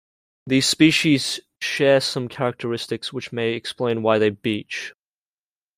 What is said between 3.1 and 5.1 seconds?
which may explain why they beach.